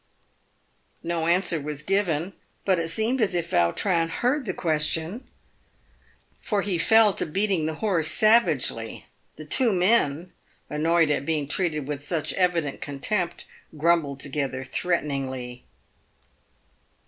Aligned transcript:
"No 1.03 1.27
answer 1.27 1.61
was 1.61 1.83
given, 1.83 2.33
but 2.65 2.79
it 2.79 2.87
seemed 2.89 3.21
as 3.21 3.35
if 3.35 3.51
Yautrin 3.51 4.09
heard 4.09 4.47
the 4.47 4.53
question, 4.55 5.27
for 6.41 6.63
he 6.63 6.79
fell 6.79 7.13
to 7.13 7.23
beating 7.23 7.67
the 7.67 7.75
horse 7.75 8.07
savagely. 8.11 9.05
The 9.35 9.45
two 9.45 9.71
men, 9.71 10.31
annoyed 10.71 11.11
at 11.11 11.23
being 11.23 11.47
treated 11.47 11.87
with 11.87 12.03
such 12.03 12.33
evident 12.33 12.81
contempt, 12.81 13.45
grumbled 13.77 14.19
together 14.19 14.63
threateningly. 14.63 15.65